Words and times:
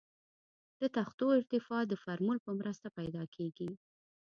د 0.81 0.83
تختو 0.95 1.25
ارتفاع 1.39 1.81
د 1.87 1.93
فورمول 2.03 2.37
په 2.45 2.51
مرسته 2.59 2.87
پیدا 2.99 3.23
کیږي 3.35 3.69